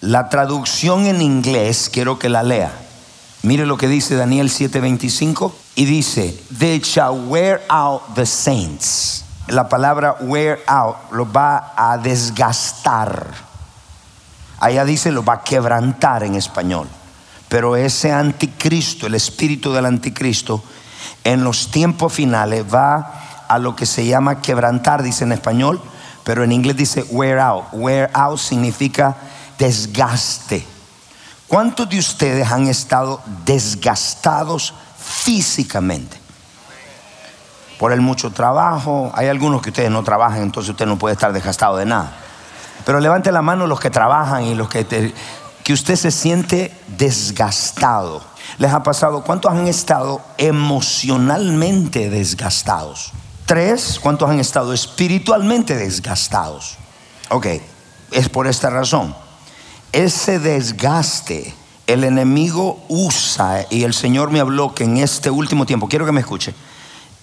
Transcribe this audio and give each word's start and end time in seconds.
La 0.00 0.28
traducción 0.28 1.06
en 1.06 1.20
inglés, 1.20 1.90
quiero 1.92 2.18
que 2.18 2.28
la 2.28 2.42
lea. 2.42 2.85
Mire 3.46 3.64
lo 3.64 3.76
que 3.76 3.86
dice 3.86 4.16
Daniel 4.16 4.50
7:25 4.50 5.52
y 5.76 5.84
dice, 5.84 6.36
they 6.58 6.80
shall 6.80 7.28
wear 7.28 7.62
out 7.68 8.02
the 8.16 8.26
saints. 8.26 9.24
La 9.46 9.68
palabra 9.68 10.16
wear 10.20 10.58
out 10.66 10.96
lo 11.12 11.30
va 11.30 11.72
a 11.76 11.96
desgastar. 11.96 13.24
Allá 14.58 14.84
dice 14.84 15.12
lo 15.12 15.24
va 15.24 15.34
a 15.34 15.44
quebrantar 15.44 16.24
en 16.24 16.34
español. 16.34 16.88
Pero 17.48 17.76
ese 17.76 18.10
anticristo, 18.10 19.06
el 19.06 19.14
espíritu 19.14 19.72
del 19.72 19.86
anticristo, 19.86 20.60
en 21.22 21.44
los 21.44 21.70
tiempos 21.70 22.12
finales 22.12 22.64
va 22.64 23.44
a 23.46 23.60
lo 23.60 23.76
que 23.76 23.86
se 23.86 24.04
llama 24.04 24.42
quebrantar, 24.42 25.04
dice 25.04 25.22
en 25.22 25.30
español, 25.30 25.80
pero 26.24 26.42
en 26.42 26.50
inglés 26.50 26.76
dice 26.78 27.04
wear 27.10 27.38
out. 27.38 27.66
Wear 27.70 28.10
out 28.12 28.40
significa 28.40 29.16
desgaste. 29.56 30.66
¿Cuántos 31.48 31.88
de 31.88 31.98
ustedes 31.98 32.50
han 32.50 32.66
estado 32.66 33.20
desgastados 33.44 34.74
físicamente? 34.98 36.18
Por 37.78 37.92
el 37.92 38.00
mucho 38.00 38.32
trabajo. 38.32 39.12
Hay 39.14 39.28
algunos 39.28 39.62
que 39.62 39.70
ustedes 39.70 39.90
no 39.90 40.02
trabajan, 40.02 40.42
entonces 40.42 40.70
usted 40.70 40.86
no 40.86 40.98
puede 40.98 41.14
estar 41.14 41.32
desgastado 41.32 41.76
de 41.76 41.86
nada. 41.86 42.12
Pero 42.84 42.98
levante 42.98 43.30
la 43.30 43.42
mano 43.42 43.66
los 43.68 43.78
que 43.78 43.90
trabajan 43.90 44.42
y 44.42 44.56
los 44.56 44.68
que, 44.68 45.14
que 45.62 45.72
usted 45.72 45.94
se 45.94 46.10
siente 46.10 46.76
desgastado. 46.88 48.22
¿Les 48.58 48.72
ha 48.72 48.82
pasado? 48.82 49.22
¿Cuántos 49.22 49.52
han 49.52 49.68
estado 49.68 50.20
emocionalmente 50.38 52.10
desgastados? 52.10 53.12
Tres, 53.44 54.00
¿cuántos 54.00 54.28
han 54.28 54.40
estado 54.40 54.72
espiritualmente 54.72 55.76
desgastados? 55.76 56.76
Ok, 57.28 57.46
es 58.10 58.28
por 58.28 58.48
esta 58.48 58.70
razón 58.70 59.14
ese 59.96 60.38
desgaste 60.38 61.54
el 61.86 62.04
enemigo 62.04 62.84
usa, 62.88 63.64
y 63.70 63.84
el 63.84 63.94
Señor 63.94 64.30
me 64.30 64.40
habló 64.40 64.74
que 64.74 64.84
en 64.84 64.98
este 64.98 65.30
último 65.30 65.64
tiempo, 65.64 65.88
quiero 65.88 66.04
que 66.04 66.12
me 66.12 66.20
escuche, 66.20 66.54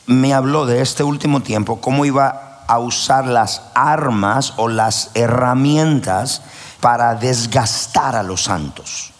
me 0.08 0.34
habló 0.34 0.66
de 0.66 0.82
este 0.82 1.04
último 1.04 1.42
tiempo, 1.42 1.80
cómo 1.80 2.04
iba 2.04 2.64
a 2.68 2.80
usar 2.80 3.28
las 3.28 3.62
armas 3.76 4.54
o 4.58 4.70
las 4.70 5.12
herramientas 5.14 6.42
para 6.82 7.14
desgastar 7.14 8.16
a 8.16 8.24
los 8.24 8.46
santos. 8.46 9.12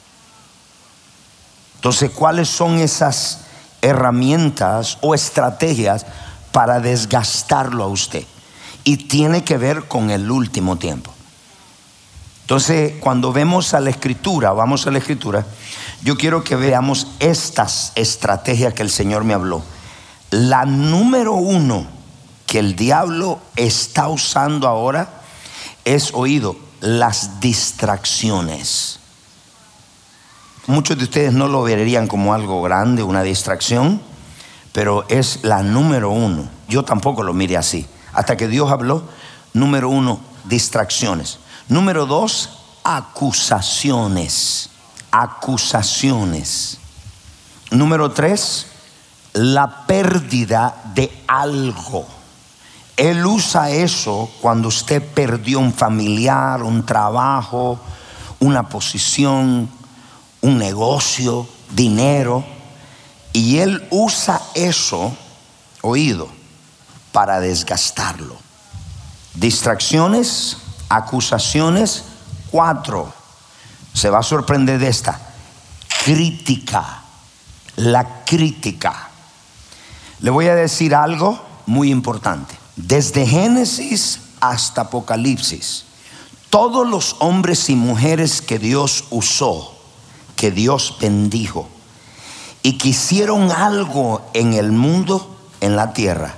Entonces, 1.76 2.10
¿cuáles 2.10 2.50
son 2.50 2.80
esas 2.80 3.42
herramientas 3.84 4.98
o 5.02 5.14
estrategias 5.14 6.08
para 6.52 6.80
desgastarlo 6.80 7.84
a 7.84 7.88
usted? 7.88 8.26
Y 8.84 8.98
tiene 8.98 9.44
que 9.44 9.58
ver 9.58 9.88
con 9.88 10.10
el 10.10 10.32
último 10.32 10.78
tiempo. 10.78 11.14
Entonces, 12.44 12.96
cuando 13.00 13.32
vemos 13.32 13.74
a 13.74 13.80
la 13.80 13.90
escritura, 13.90 14.52
vamos 14.52 14.86
a 14.86 14.92
la 14.92 14.98
escritura, 14.98 15.46
yo 16.04 16.18
quiero 16.18 16.44
que 16.44 16.58
veamos 16.58 17.08
estas 17.20 17.94
estrategias 17.96 18.74
que 18.74 18.82
el 18.82 18.90
Señor 18.90 19.24
me 19.24 19.34
habló. 19.34 19.64
La 20.30 20.66
número 20.66 21.34
uno 21.34 21.88
que 22.46 22.60
el 22.60 22.76
diablo 22.76 23.40
está 23.56 24.10
usando 24.10 24.68
ahora 24.68 25.22
es 25.86 26.14
oído, 26.14 26.58
las 26.82 27.40
distracciones. 27.40 29.00
Muchos 30.68 30.98
de 30.98 31.06
ustedes 31.06 31.34
no 31.34 31.48
lo 31.48 31.64
verían 31.64 32.08
como 32.08 32.34
algo 32.34 32.62
grande, 32.62 33.04
una 33.04 33.24
distracción, 33.24 34.02
pero 34.74 35.06
es 35.08 35.40
la 35.44 35.64
número 35.64 36.12
uno. 36.12 36.50
Yo 36.68 36.84
tampoco 36.84 37.24
lo 37.24 37.34
mire 37.34 37.56
así. 37.56 37.86
Hasta 38.12 38.36
que 38.36 38.50
Dios 38.50 38.70
habló, 38.70 39.04
número 39.54 39.90
uno, 39.90 40.20
distracciones. 40.44 41.40
Número 41.68 42.06
dos, 42.06 42.50
acusaciones. 42.84 44.70
Acusaciones. 45.12 46.78
Número 47.72 48.12
tres, 48.12 48.68
la 49.34 49.86
pérdida 49.88 50.76
de 50.94 51.24
algo. 51.28 52.06
Él 52.98 53.26
usa 53.26 53.72
eso 53.72 54.30
cuando 54.42 54.68
usted 54.68 55.02
perdió 55.02 55.60
un 55.60 55.74
familiar, 55.74 56.62
un 56.62 56.86
trabajo, 56.86 57.80
una 58.40 58.70
posición, 58.70 59.70
un 60.42 60.58
negocio, 60.58 61.48
dinero. 61.72 62.46
Y 63.32 63.58
él 63.58 63.88
usa 63.90 64.40
eso, 64.54 65.12
oído, 65.82 66.28
para 67.12 67.40
desgastarlo. 67.40 68.38
Distracciones, 69.34 70.58
acusaciones, 70.90 72.04
cuatro. 72.52 73.12
Se 73.94 74.10
va 74.10 74.20
a 74.20 74.24
sorprender 74.24 74.80
de 74.80 74.88
esta. 74.88 75.20
Crítica. 76.06 77.02
La 77.78 78.24
crítica. 78.26 79.10
Le 80.20 80.30
voy 80.30 80.48
a 80.48 80.56
decir 80.56 80.94
algo 80.94 81.42
muy 81.66 81.92
importante. 81.92 82.56
Desde 82.76 83.26
Génesis 83.26 84.20
hasta 84.40 84.82
Apocalipsis, 84.82 85.86
todos 86.50 86.88
los 86.88 87.16
hombres 87.20 87.70
y 87.70 87.76
mujeres 87.76 88.42
que 88.42 88.60
Dios 88.60 89.06
usó, 89.10 89.76
que 90.36 90.52
Dios 90.52 90.98
bendijo, 91.00 91.68
y 92.62 92.78
que 92.78 92.90
hicieron 92.90 93.52
algo 93.52 94.22
en 94.34 94.54
el 94.54 94.72
mundo, 94.72 95.36
en 95.62 95.76
la 95.76 95.94
tierra, 95.94 96.36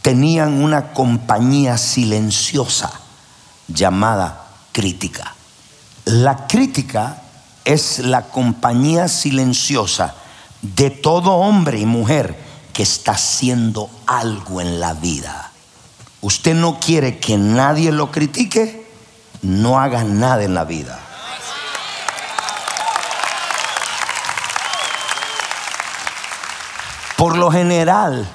tenían 0.00 0.62
una 0.62 0.92
compañía 0.92 1.76
silenciosa 1.76 3.01
llamada 3.68 4.46
crítica. 4.72 5.34
La 6.04 6.46
crítica 6.46 7.22
es 7.64 8.00
la 8.00 8.22
compañía 8.22 9.08
silenciosa 9.08 10.14
de 10.62 10.90
todo 10.90 11.32
hombre 11.32 11.78
y 11.78 11.86
mujer 11.86 12.36
que 12.72 12.82
está 12.82 13.12
haciendo 13.12 13.90
algo 14.06 14.60
en 14.60 14.80
la 14.80 14.94
vida. 14.94 15.50
Usted 16.20 16.54
no 16.54 16.78
quiere 16.80 17.18
que 17.18 17.36
nadie 17.36 17.92
lo 17.92 18.10
critique, 18.10 18.86
no 19.42 19.80
haga 19.80 20.04
nada 20.04 20.44
en 20.44 20.54
la 20.54 20.64
vida. 20.64 20.98
Por 27.16 27.36
lo 27.36 27.52
general, 27.52 28.28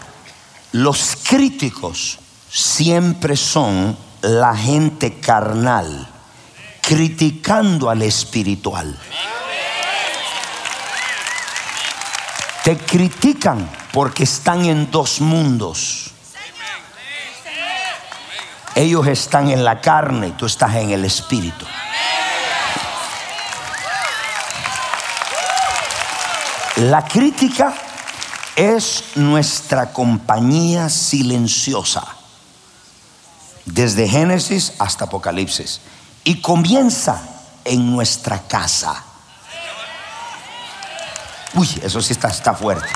los 0.72 1.18
críticos 1.28 2.20
siempre 2.50 3.36
son 3.36 3.98
la 4.22 4.56
gente 4.56 5.20
carnal, 5.20 6.08
criticando 6.82 7.90
al 7.90 8.02
espiritual. 8.02 8.98
Te 12.64 12.78
critican 12.78 13.70
porque 13.94 14.24
están 14.24 14.66
en 14.66 14.92
dos 14.92 15.22
mundos. 15.22 16.12
Ellos 18.76 19.08
están 19.08 19.50
en 19.50 19.64
la 19.64 19.82
carne 19.82 20.28
y 20.28 20.32
tú 20.32 20.46
estás 20.46 20.76
en 20.76 20.92
el 20.92 21.06
espíritu. 21.06 21.66
La 26.76 27.04
crítica 27.04 27.74
es 28.56 29.04
nuestra 29.16 29.92
compañía 29.94 30.90
silenciosa, 30.90 32.17
desde 33.68 34.08
Génesis 34.08 34.74
hasta 34.80 35.06
Apocalipsis, 35.06 35.82
y 36.24 36.42
comienza 36.42 37.22
en 37.64 37.92
nuestra 37.92 38.40
casa. 38.48 39.04
Uy, 41.54 41.70
eso 41.84 42.02
sí 42.02 42.14
está, 42.14 42.54
fuerte. 42.54 42.88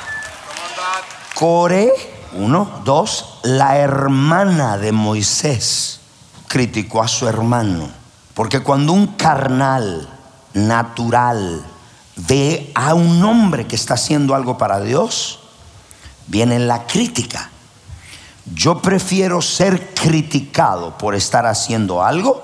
Core, 1.35 1.91
uno, 2.33 2.81
dos, 2.83 3.39
la 3.43 3.77
hermana 3.77 4.77
de 4.77 4.91
Moisés 4.91 5.99
criticó 6.47 7.01
a 7.01 7.07
su 7.07 7.27
hermano, 7.27 7.89
porque 8.33 8.61
cuando 8.61 8.93
un 8.93 9.07
carnal 9.07 10.09
natural 10.53 11.65
ve 12.15 12.71
a 12.75 12.93
un 12.93 13.23
hombre 13.23 13.67
que 13.67 13.75
está 13.75 13.95
haciendo 13.95 14.35
algo 14.35 14.57
para 14.57 14.79
Dios, 14.79 15.39
viene 16.27 16.59
la 16.59 16.85
crítica. 16.85 17.49
Yo 18.45 18.81
prefiero 18.81 19.41
ser 19.41 19.93
criticado 19.93 20.97
por 20.97 21.15
estar 21.15 21.45
haciendo 21.45 22.03
algo 22.03 22.43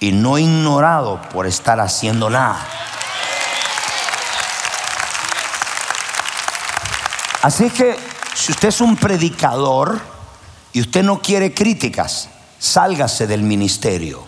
y 0.00 0.12
no 0.12 0.38
ignorado 0.38 1.20
por 1.32 1.46
estar 1.46 1.80
haciendo 1.80 2.30
nada. 2.30 2.64
Así 7.42 7.70
que 7.70 7.96
si 8.34 8.52
usted 8.52 8.68
es 8.68 8.80
un 8.80 8.96
predicador 8.96 10.00
y 10.72 10.80
usted 10.80 11.02
no 11.02 11.20
quiere 11.20 11.52
críticas, 11.52 12.28
sálgase 12.58 13.26
del 13.26 13.42
ministerio. 13.42 14.22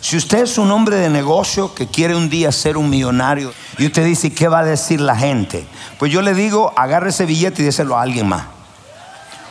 Si 0.00 0.16
usted 0.16 0.44
es 0.44 0.56
un 0.58 0.70
hombre 0.70 0.96
de 0.96 1.08
negocio 1.08 1.74
que 1.74 1.88
quiere 1.88 2.14
un 2.14 2.30
día 2.30 2.52
ser 2.52 2.76
un 2.76 2.88
millonario 2.88 3.52
y 3.78 3.86
usted 3.86 4.04
dice, 4.04 4.32
¿qué 4.32 4.46
va 4.46 4.60
a 4.60 4.64
decir 4.64 5.00
la 5.00 5.16
gente? 5.16 5.66
Pues 5.98 6.12
yo 6.12 6.22
le 6.22 6.34
digo, 6.34 6.72
agarre 6.76 7.10
ese 7.10 7.26
billete 7.26 7.62
y 7.62 7.64
déselo 7.64 7.96
a 7.96 8.02
alguien 8.02 8.28
más. 8.28 8.55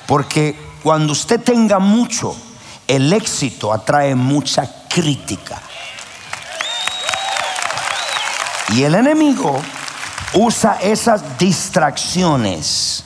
Porque 0.08 0.56
cuando 0.84 1.14
usted 1.14 1.42
tenga 1.42 1.80
mucho, 1.80 2.36
el 2.88 3.12
éxito 3.12 3.74
atrae 3.74 4.16
mucha 4.16 4.70
crítica. 4.88 5.62
Y 8.70 8.84
el 8.84 8.96
enemigo 8.96 9.62
usa 10.34 10.78
esas 10.82 11.38
distracciones, 11.38 13.04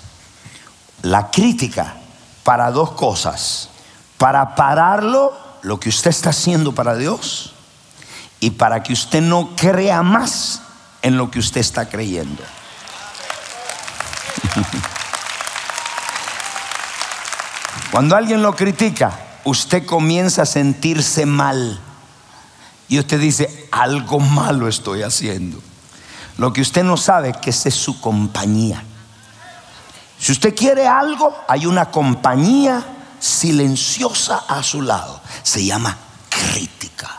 la 1.02 1.30
crítica, 1.32 1.96
para 2.44 2.72
dos 2.72 2.92
cosas. 2.92 3.70
Para 4.18 4.56
pararlo 4.56 5.38
lo 5.62 5.80
que 5.80 5.90
usted 5.90 6.10
está 6.10 6.32
haciendo 6.32 6.74
para 6.74 6.96
Dios 6.96 7.54
y 8.40 8.52
para 8.52 8.84
que 8.84 8.94
usted 8.94 9.22
no 9.22 9.56
crea 9.56 10.02
más 10.04 10.62
en 11.02 11.18
lo 11.18 11.32
que 11.32 11.40
usted 11.40 11.62
está 11.62 11.88
creyendo. 11.88 12.44
Cuando 17.92 18.16
alguien 18.16 18.42
lo 18.42 18.56
critica, 18.56 19.18
usted 19.46 19.86
comienza 19.86 20.44
a 20.44 20.46
sentirse 20.46 21.26
mal 21.26 21.80
y 22.88 23.00
usted 23.00 23.20
dice, 23.20 23.68
algo 23.72 24.20
malo 24.20 24.68
estoy 24.68 25.04
haciendo. 25.04 25.60
Lo 26.38 26.54
que 26.54 26.62
usted 26.62 26.84
no 26.84 26.98
sabe 26.98 27.34
que 27.42 27.50
esa 27.50 27.70
es 27.70 27.76
su 27.76 28.00
compañía. 28.00 28.84
Si 30.20 30.32
usted 30.32 30.56
quiere 30.56 30.88
algo, 30.88 31.36
hay 31.48 31.66
una 31.66 31.92
compañía 31.92 32.84
silenciosa 33.20 34.44
a 34.48 34.64
su 34.64 34.82
lado. 34.82 35.22
Se 35.44 35.66
llama 35.66 35.98
crítica. 36.30 37.19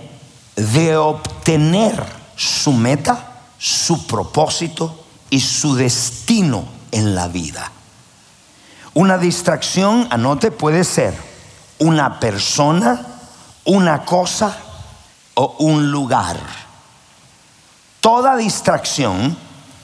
de 0.57 0.97
obtener 0.97 2.05
su 2.37 2.73
meta, 2.73 3.41
su 3.59 4.07
propósito 4.07 5.05
y 5.31 5.41
su 5.41 5.75
destino 5.75 6.67
en 6.93 7.15
la 7.15 7.29
vida. 7.29 7.73
Una 8.93 9.19
distracción, 9.19 10.07
anote, 10.11 10.51
puede 10.51 10.85
ser 10.85 11.15
una 11.79 12.21
persona, 12.21 13.13
una 13.64 14.04
cosa 14.04 14.56
o 15.35 15.56
un 15.61 15.90
lugar. 15.90 16.37
Toda 18.00 18.37
distracción 18.37 19.37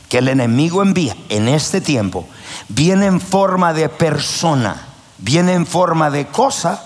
que 0.09 0.19
el 0.19 0.29
enemigo 0.29 0.83
envía 0.83 1.17
en 1.29 1.49
este 1.49 1.81
tiempo 1.81 2.27
viene 2.69 3.07
en 3.07 3.21
forma 3.21 3.73
de 3.73 3.89
persona, 3.89 4.77
viene 5.19 5.55
en 5.55 5.67
forma 5.67 6.11
de 6.11 6.27
cosa 6.27 6.83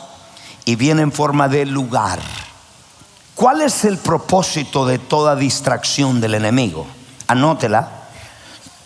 y 0.64 0.76
viene 0.76 1.02
en 1.02 1.12
forma 1.12 1.48
de 1.48 1.66
lugar. 1.66 2.20
¿Cuál 3.34 3.62
es 3.62 3.84
el 3.84 3.98
propósito 3.98 4.86
de 4.86 4.98
toda 4.98 5.34
distracción 5.34 6.20
del 6.20 6.34
enemigo? 6.34 6.86
Anótela. 7.26 7.88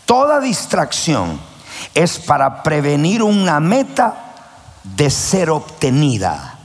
Toda 0.06 0.40
distracción 0.40 1.38
es 1.94 2.18
para 2.18 2.62
prevenir 2.62 3.22
una 3.22 3.60
meta 3.60 4.34
de 4.82 5.10
ser 5.10 5.50
obtenida. 5.50 6.57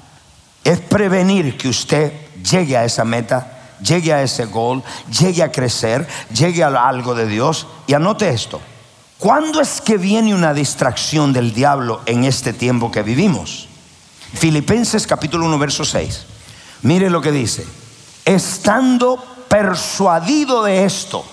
Es 0.64 0.80
prevenir 0.80 1.58
que 1.58 1.68
usted 1.68 2.14
llegue 2.44 2.78
a 2.78 2.86
esa 2.86 3.04
meta, 3.04 3.78
llegue 3.82 4.14
a 4.14 4.22
ese 4.22 4.46
gol, 4.46 4.84
llegue 5.20 5.44
a 5.44 5.52
crecer, 5.52 6.08
llegue 6.34 6.64
a 6.64 6.88
algo 6.88 7.16
de 7.16 7.28
Dios. 7.28 7.68
Y 7.88 7.94
anote 7.94 8.30
esto. 8.30 8.62
¿Cuándo 9.18 9.62
es 9.62 9.82
que 9.82 9.98
viene 9.98 10.34
una 10.36 10.54
distracción 10.54 11.32
del 11.34 11.54
diablo 11.54 12.02
en 12.06 12.24
este 12.26 12.54
tiempo 12.54 12.92
que 12.92 13.04
vivimos? 13.04 13.68
Filipenses 14.34 15.08
capítulo 15.08 15.46
1, 15.46 15.60
verso 15.60 15.86
6. 15.86 16.26
Mire 16.82 17.10
lo 17.10 17.22
que 17.22 17.32
dice. 17.32 17.66
Estando 18.26 19.24
persuadido 19.48 20.64
de 20.64 20.86
esto, 20.86 21.24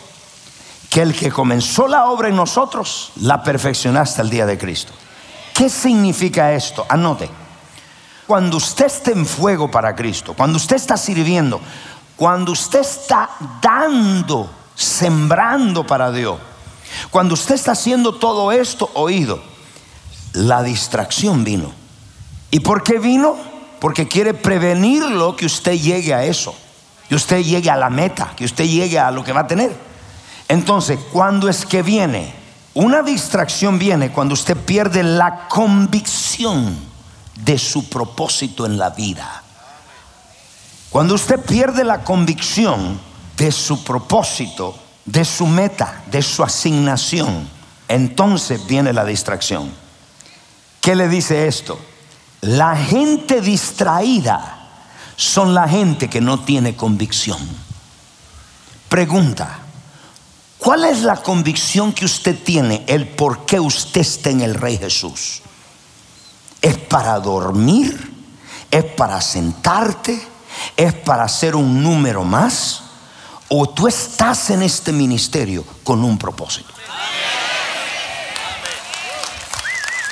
que 0.91 1.03
el 1.03 1.15
que 1.15 1.31
comenzó 1.31 1.89
la 1.89 2.07
obra 2.07 2.29
en 2.29 2.37
nosotros, 2.37 3.13
la 3.17 3.43
perfeccionó 3.43 4.01
hasta 4.01 4.23
el 4.23 4.31
día 4.31 4.45
de 4.45 4.59
Cristo. 4.59 4.93
¿Qué 5.55 5.69
significa 5.69 6.53
esto? 6.53 6.85
Anote. 6.89 7.40
Cuando 8.31 8.59
usted 8.59 8.87
esté 8.87 9.11
en 9.11 9.27
fuego 9.27 9.69
para 9.69 9.97
Cristo, 9.97 10.35
cuando 10.35 10.57
usted 10.57 10.77
está 10.77 10.97
sirviendo, 10.97 11.61
cuando 12.15 12.53
usted 12.53 12.79
está 12.79 13.29
dando, 13.61 14.49
sembrando 14.73 15.85
para 15.85 16.13
Dios, 16.13 16.39
cuando 17.11 17.35
usted 17.35 17.57
está 17.57 17.73
haciendo 17.73 18.15
todo 18.15 18.53
esto, 18.53 18.89
oído, 18.95 19.43
la 20.35 20.63
distracción 20.63 21.43
vino. 21.43 21.73
¿Y 22.53 22.61
por 22.61 22.85
qué 22.85 23.01
vino? 23.01 23.35
Porque 23.81 24.07
quiere 24.07 24.33
prevenirlo 24.33 25.35
que 25.35 25.47
usted 25.47 25.73
llegue 25.73 26.15
a 26.15 26.23
eso, 26.23 26.55
que 27.09 27.17
usted 27.17 27.43
llegue 27.43 27.69
a 27.69 27.77
la 27.77 27.91
meta, 27.91 28.33
que 28.37 28.45
usted 28.45 28.65
llegue 28.67 29.01
a 29.01 29.11
lo 29.11 29.25
que 29.25 29.33
va 29.33 29.41
a 29.41 29.47
tener. 29.49 29.77
Entonces, 30.47 31.01
¿cuándo 31.11 31.49
es 31.49 31.67
que 31.67 31.83
viene? 31.83 32.33
Una 32.75 33.03
distracción 33.03 33.77
viene 33.77 34.13
cuando 34.13 34.35
usted 34.35 34.57
pierde 34.57 35.03
la 35.03 35.49
convicción 35.49 36.90
de 37.45 37.59
su 37.59 37.89
propósito 37.89 38.67
en 38.67 38.79
la 38.79 38.91
vida. 38.91 39.43
Cuando 40.91 41.15
usted 41.15 41.41
pierde 41.41 41.85
la 41.85 42.03
convicción 42.03 43.01
de 43.37 43.53
su 43.53 43.85
propósito, 43.85 44.77
de 45.05 45.25
su 45.25 45.47
meta, 45.47 46.03
de 46.11 46.21
su 46.23 46.43
asignación, 46.43 47.49
entonces 47.89 48.67
viene 48.67 48.93
la 48.93 49.05
distracción. 49.05 49.71
¿Qué 50.81 50.95
le 50.95 51.09
dice 51.09 51.47
esto? 51.47 51.79
La 52.41 52.77
gente 52.77 53.41
distraída 53.41 54.69
son 55.17 55.55
la 55.55 55.69
gente 55.69 56.09
que 56.09 56.21
no 56.21 56.41
tiene 56.41 56.75
convicción. 56.75 57.39
Pregunta, 58.89 59.59
¿cuál 60.59 60.85
es 60.85 61.03
la 61.03 61.17
convicción 61.17 61.93
que 61.93 62.05
usted 62.05 62.37
tiene, 62.43 62.85
el 62.89 63.07
por 63.07 63.47
qué 63.47 63.61
usted 63.61 64.01
está 64.01 64.31
en 64.31 64.41
el 64.41 64.55
Rey 64.55 64.79
Jesús? 64.79 65.43
¿Es 66.61 66.77
para 66.77 67.19
dormir? 67.19 68.13
¿Es 68.71 68.85
para 68.85 69.21
sentarte? 69.21 70.21
¿Es 70.77 70.93
para 70.95 71.25
hacer 71.25 71.57
un 71.57 71.83
número 71.83 72.25
más? 72.25 72.83
¿O 73.49 73.69
tú 73.69 73.89
estás 73.89 74.51
en 74.51 74.63
este 74.63 74.93
ministerio 74.93 75.65
con 75.83 76.05
un 76.05 76.19
propósito? 76.19 76.73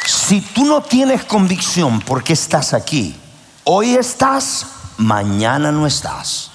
Si 0.06 0.40
tú 0.40 0.64
no 0.64 0.82
tienes 0.82 1.24
convicción 1.24 2.00
porque 2.00 2.32
estás 2.32 2.74
aquí, 2.74 3.16
hoy 3.64 3.94
estás, 3.94 4.66
mañana 4.96 5.70
no 5.70 5.86
estás. 5.86 6.50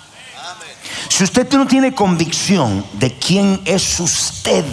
Si 1.09 1.23
usted 1.23 1.51
no 1.53 1.67
tiene 1.67 1.93
convicción 1.93 2.85
de 2.93 3.17
quién 3.17 3.61
es 3.65 3.99
usted 3.99 4.65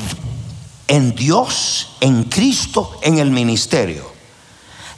en 0.89 1.15
Dios, 1.15 1.97
en 2.01 2.25
Cristo, 2.25 2.99
en 3.03 3.19
el 3.19 3.31
ministerio, 3.31 4.10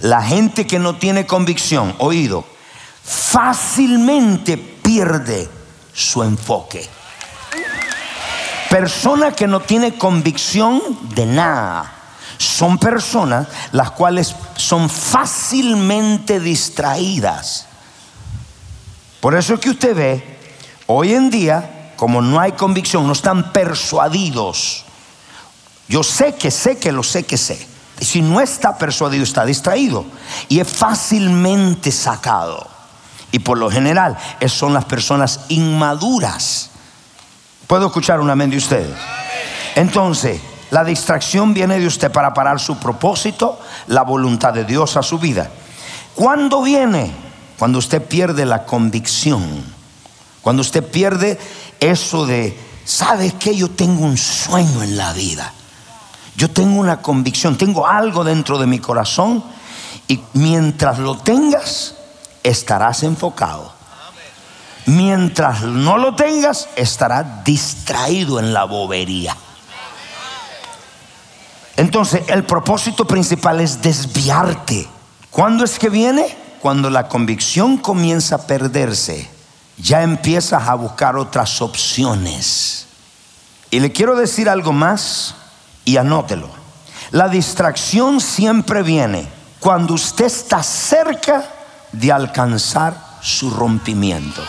la 0.03 0.21
gente 0.21 0.67
que 0.67 0.79
no 0.79 0.97
tiene 0.97 1.27
convicción, 1.27 1.95
oído, 1.99 2.45
fácilmente 3.05 4.57
pierde 4.57 5.49
su 5.95 6.23
enfoque. 6.25 6.89
Persona 8.69 9.33
que 9.33 9.47
no 9.47 9.61
tiene 9.61 9.97
convicción 9.97 10.83
de 11.15 11.27
nada 11.27 11.93
son 12.37 12.79
personas 12.79 13.47
las 13.71 13.93
cuales 13.93 14.35
son 14.57 14.91
fácilmente 14.91 16.41
distraídas. 16.41 17.67
Por 19.21 19.37
eso 19.37 19.55
es 19.55 19.61
que 19.61 19.71
usted 19.71 19.95
ve, 19.95 20.39
hoy 20.89 21.13
en 21.15 21.31
día, 21.31 21.93
como 21.97 22.21
no 22.21 22.41
hay 22.41 22.53
convicción, 22.53 23.07
no 23.07 23.13
están 23.13 23.53
persuadidos. 23.53 24.85
Yo 25.87 26.03
sé 26.03 26.35
que 26.35 26.51
sé 26.51 26.79
que 26.79 26.91
lo 26.91 27.05
sé 27.05 27.23
que 27.23 27.37
sé. 27.37 27.72
Si 28.01 28.23
no 28.23 28.41
está 28.41 28.77
persuadido, 28.77 29.23
está 29.23 29.45
distraído. 29.45 30.05
Y 30.49 30.61
es 30.61 30.69
fácilmente 30.69 31.93
sacado. 31.93 32.69
Y 33.31 33.39
por 33.39 33.59
lo 33.59 33.71
general, 33.71 34.17
son 34.47 34.75
las 34.75 34.85
personas 34.85 35.41
inmaduras. 35.49 36.71
¿Puedo 37.67 37.87
escuchar 37.87 38.21
un 38.21 38.29
amén 38.29 38.51
de 38.51 38.59
ustedes? 38.59 38.97
Entonces, 39.75 40.41
la 40.71 40.85
distracción 40.85 41.55
viene 41.55 41.79
de 41.79 41.87
usted 41.87 42.11
para 42.11 42.35
parar 42.35 42.61
su 42.61 42.79
propósito, 42.79 43.59
la 43.87 44.03
voluntad 44.03 44.53
de 44.53 44.65
Dios 44.65 44.97
a 44.97 45.03
su 45.03 45.19
vida. 45.19 45.51
¿Cuándo 46.15 46.63
viene? 46.63 47.13
Cuando 47.59 47.79
usted 47.79 48.03
pierde 48.03 48.45
la 48.45 48.65
convicción. 48.65 49.65
Cuando 50.43 50.61
usted 50.61 50.85
pierde 50.85 51.39
eso 51.81 52.27
de, 52.27 52.59
¿sabe 52.85 53.33
que 53.33 53.57
Yo 53.57 53.71
tengo 53.71 54.05
un 54.05 54.19
sueño 54.19 54.83
en 54.83 54.97
la 54.97 55.13
vida. 55.13 55.53
Yo 56.37 56.51
tengo 56.51 56.81
una 56.81 57.03
convicción, 57.03 57.59
tengo 57.59 57.87
algo 57.87 58.25
dentro 58.25 58.59
de 58.59 58.67
mi 58.67 58.79
corazón 58.79 59.45
y 60.09 60.21
mientras 60.33 60.99
lo 60.99 61.17
tengas, 61.19 61.95
estarás 62.43 63.03
enfocado. 63.03 63.73
Mientras 64.87 65.63
no 65.63 65.97
lo 65.99 66.17
tengas, 66.17 66.69
estarás 66.77 67.45
distraído 67.45 68.41
en 68.41 68.53
la 68.53 68.65
bobería. 68.65 69.37
Entonces, 71.77 72.23
el 72.29 72.45
propósito 72.45 73.07
principal 73.07 73.61
es 73.61 73.81
desviarte. 73.81 74.89
¿Cuándo 75.31 75.65
es 75.65 75.79
que 75.79 75.89
viene? 75.89 76.37
Cuando 76.61 76.91
la 76.91 77.09
convicción 77.09 77.79
comienza 77.79 78.37
a 78.37 78.47
perderse, 78.47 79.29
ya 79.79 80.03
empiezas 80.03 80.69
a 80.69 80.75
buscar 80.75 81.17
otras 81.17 81.63
opciones. 81.63 82.87
Y 83.71 83.81
le 83.81 83.93
quiero 83.93 84.17
decir 84.17 84.49
algo 84.49 84.73
más 84.73 85.35
y 85.85 85.97
anótelo. 85.97 86.49
La 87.11 87.29
distracción 87.29 88.21
siempre 88.21 88.83
viene 88.83 89.29
cuando 89.61 89.95
usted 89.95 90.27
está 90.27 90.63
cerca 90.63 91.45
de 91.93 92.11
alcanzar 92.11 92.97
su 93.21 93.51
rompimiento. 93.51 94.43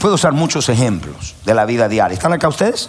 Puedo 0.00 0.14
usar 0.14 0.32
muchos 0.32 0.68
ejemplos 0.70 1.34
de 1.44 1.54
la 1.54 1.66
vida 1.66 1.86
diaria. 1.86 2.14
¿Están 2.14 2.32
acá 2.32 2.48
ustedes? 2.48 2.88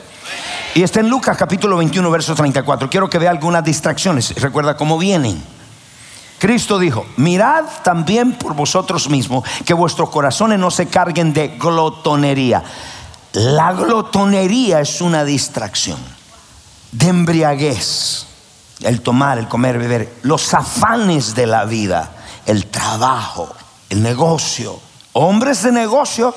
Y 0.74 0.84
está 0.84 1.01
en 1.01 1.10
Lucas 1.10 1.36
capítulo 1.36 1.75
21, 1.77 2.10
verso 2.10 2.34
34. 2.34 2.89
Quiero 2.89 3.10
que 3.10 3.18
vea 3.18 3.30
algunas 3.30 3.63
distracciones. 3.65 4.34
Recuerda 4.36 4.77
cómo 4.77 4.98
vienen. 4.98 5.44
Cristo 6.41 6.79
dijo, 6.79 7.05
mirad 7.17 7.65
también 7.83 8.33
por 8.33 8.55
vosotros 8.55 9.07
mismos 9.12 9.48
que 9.63 9.75
vuestros 9.75 10.10
corazones 10.10 10.57
no 10.57 10.71
se 10.71 10.88
carguen 10.88 11.33
de 11.33 11.50
glotonería. 11.50 12.63
La 13.33 13.74
glotonería 13.74 14.79
es 14.79 15.01
una 15.01 15.24
distracción, 15.24 16.00
de 16.93 17.10
embriaguez, 17.10 18.25
el 18.79 19.01
tomar, 19.01 19.38
el 19.38 19.48
comer, 19.48 19.77
beber, 19.77 20.17
los 20.24 20.51
afanes 20.55 21.36
de 21.36 21.45
la 21.45 21.65
vida, 21.65 22.12
el 22.48 22.65
trabajo, 22.65 23.53
el 23.91 24.01
negocio. 24.01 24.79
Hombres 25.13 25.62
de 25.62 25.71
negocio 25.71 26.33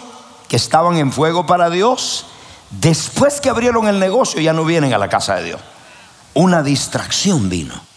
que 0.49 0.57
estaban 0.57 0.99
en 0.99 1.13
fuego 1.13 1.47
para 1.47 1.71
Dios, 1.71 2.27
después 2.71 3.41
que 3.41 3.49
abrieron 3.49 3.89
el 3.89 3.99
negocio 3.99 4.39
ya 4.39 4.53
no 4.53 4.67
vienen 4.67 4.93
a 4.93 4.99
la 4.99 5.09
casa 5.09 5.37
de 5.37 5.45
Dios. 5.45 5.61
Una 6.35 6.63
distracción 6.63 7.49
vino. 7.49 7.94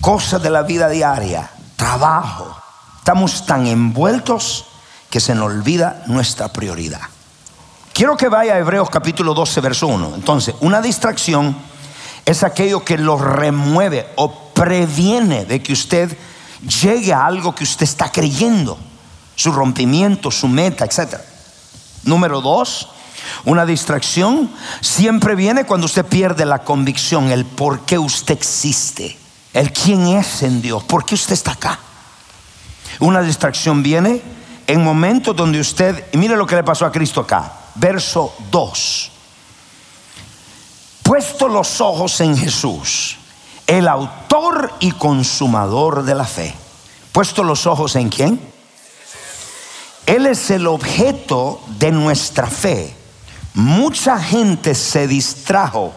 Cosas 0.00 0.42
de 0.42 0.50
la 0.50 0.62
vida 0.62 0.88
diaria, 0.88 1.50
trabajo. 1.76 2.56
Estamos 2.98 3.46
tan 3.46 3.66
envueltos 3.66 4.66
que 5.10 5.20
se 5.20 5.34
nos 5.34 5.46
olvida 5.46 6.02
nuestra 6.06 6.52
prioridad. 6.52 7.02
Quiero 7.92 8.16
que 8.16 8.28
vaya 8.28 8.54
a 8.54 8.58
Hebreos 8.58 8.90
capítulo 8.90 9.32
12, 9.32 9.60
verso 9.60 9.86
1. 9.86 10.16
Entonces, 10.16 10.54
una 10.60 10.82
distracción 10.82 11.56
es 12.26 12.42
aquello 12.42 12.84
que 12.84 12.98
lo 12.98 13.16
remueve 13.16 14.06
o 14.16 14.50
previene 14.52 15.44
de 15.44 15.62
que 15.62 15.72
usted 15.72 16.16
llegue 16.82 17.12
a 17.12 17.24
algo 17.24 17.54
que 17.54 17.64
usted 17.64 17.84
está 17.84 18.10
creyendo, 18.10 18.78
su 19.34 19.52
rompimiento, 19.52 20.30
su 20.30 20.48
meta, 20.48 20.84
etc. 20.84 21.20
Número 22.02 22.40
dos, 22.40 22.88
una 23.44 23.64
distracción 23.64 24.50
siempre 24.80 25.34
viene 25.34 25.64
cuando 25.64 25.86
usted 25.86 26.04
pierde 26.04 26.44
la 26.44 26.64
convicción, 26.64 27.30
el 27.30 27.44
por 27.44 27.80
qué 27.80 27.98
usted 27.98 28.34
existe, 28.34 29.16
el 29.56 29.72
quién 29.72 30.06
es 30.08 30.42
en 30.42 30.60
Dios, 30.60 30.84
por 30.84 31.06
qué 31.06 31.14
usted 31.14 31.32
está 31.32 31.52
acá. 31.52 31.78
Una 33.00 33.22
distracción 33.22 33.82
viene 33.82 34.20
en 34.66 34.84
momentos 34.84 35.34
donde 35.34 35.58
usted, 35.58 36.08
y 36.12 36.18
mire 36.18 36.36
lo 36.36 36.46
que 36.46 36.56
le 36.56 36.62
pasó 36.62 36.84
a 36.84 36.92
Cristo 36.92 37.22
acá, 37.22 37.52
verso 37.74 38.34
2. 38.50 39.10
Puesto 41.02 41.48
los 41.48 41.80
ojos 41.80 42.20
en 42.20 42.36
Jesús, 42.36 43.16
el 43.66 43.88
autor 43.88 44.74
y 44.80 44.92
consumador 44.92 46.02
de 46.02 46.14
la 46.14 46.26
fe. 46.26 46.54
Puesto 47.10 47.42
los 47.42 47.66
ojos 47.66 47.96
en 47.96 48.10
quién? 48.10 48.38
Él 50.04 50.26
es 50.26 50.50
el 50.50 50.66
objeto 50.66 51.62
de 51.78 51.92
nuestra 51.92 52.46
fe. 52.46 52.94
Mucha 53.54 54.20
gente 54.20 54.74
se 54.74 55.08
distrajo 55.08 55.94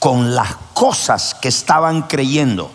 con 0.00 0.34
las 0.34 0.56
cosas 0.74 1.36
que 1.40 1.46
estaban 1.46 2.02
creyendo. 2.02 2.72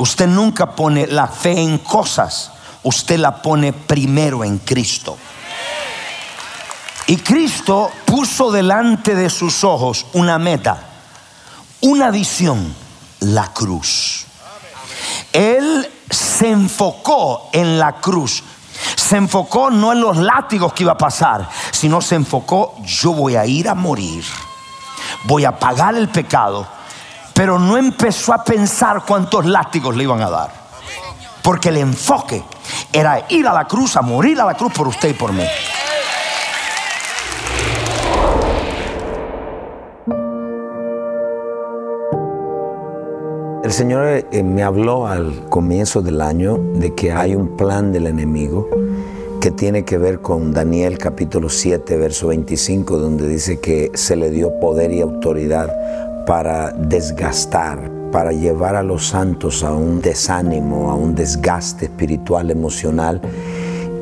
Usted 0.00 0.28
nunca 0.28 0.74
pone 0.74 1.06
la 1.08 1.26
fe 1.26 1.60
en 1.60 1.76
cosas, 1.76 2.52
usted 2.84 3.18
la 3.18 3.42
pone 3.42 3.74
primero 3.74 4.42
en 4.42 4.56
Cristo. 4.56 5.18
Y 7.06 7.18
Cristo 7.18 7.90
puso 8.06 8.50
delante 8.50 9.14
de 9.14 9.28
sus 9.28 9.62
ojos 9.62 10.06
una 10.14 10.38
meta, 10.38 10.78
una 11.82 12.10
visión, 12.10 12.74
la 13.20 13.52
cruz. 13.52 14.24
Él 15.34 15.92
se 16.08 16.48
enfocó 16.48 17.50
en 17.52 17.78
la 17.78 17.96
cruz. 17.96 18.42
Se 18.96 19.18
enfocó 19.18 19.70
no 19.70 19.92
en 19.92 20.00
los 20.00 20.16
látigos 20.16 20.72
que 20.72 20.84
iba 20.84 20.92
a 20.92 20.98
pasar, 20.98 21.46
sino 21.72 22.00
se 22.00 22.14
enfocó, 22.14 22.74
yo 22.86 23.12
voy 23.12 23.36
a 23.36 23.44
ir 23.44 23.68
a 23.68 23.74
morir, 23.74 24.24
voy 25.24 25.44
a 25.44 25.58
pagar 25.58 25.94
el 25.94 26.08
pecado, 26.08 26.66
pero 27.34 27.58
no 27.58 27.76
empezó 27.76 28.32
a 28.32 28.44
pensar 28.44 29.02
cuántos 29.06 29.46
látigos 29.46 29.96
le 29.96 30.04
iban 30.04 30.22
a 30.22 30.30
dar. 30.30 30.50
Porque 31.42 31.70
el 31.70 31.78
enfoque 31.78 32.42
era 32.92 33.24
ir 33.28 33.46
a 33.46 33.52
la 33.52 33.64
cruz, 33.66 33.96
a 33.96 34.02
morir 34.02 34.40
a 34.40 34.44
la 34.44 34.54
cruz 34.54 34.72
por 34.72 34.88
usted 34.88 35.10
y 35.10 35.14
por 35.14 35.32
mí. 35.32 35.44
El 43.62 43.72
Señor 43.72 44.24
eh, 44.32 44.42
me 44.42 44.62
habló 44.64 45.06
al 45.06 45.48
comienzo 45.48 46.02
del 46.02 46.22
año 46.22 46.56
de 46.56 46.94
que 46.94 47.12
hay 47.12 47.36
un 47.36 47.56
plan 47.56 47.92
del 47.92 48.06
enemigo 48.06 48.68
que 49.40 49.50
tiene 49.50 49.84
que 49.84 49.96
ver 49.96 50.20
con 50.20 50.52
Daniel 50.52 50.98
capítulo 50.98 51.48
7, 51.48 51.96
verso 51.96 52.28
25, 52.28 52.98
donde 52.98 53.28
dice 53.28 53.60
que 53.60 53.92
se 53.94 54.16
le 54.16 54.30
dio 54.30 54.58
poder 54.58 54.92
y 54.92 55.00
autoridad 55.00 55.70
para 56.26 56.72
desgastar, 56.72 57.90
para 58.12 58.32
llevar 58.32 58.76
a 58.76 58.82
los 58.82 59.08
santos 59.08 59.62
a 59.64 59.72
un 59.72 60.00
desánimo, 60.00 60.90
a 60.90 60.94
un 60.94 61.14
desgaste 61.14 61.86
espiritual, 61.86 62.50
emocional. 62.50 63.20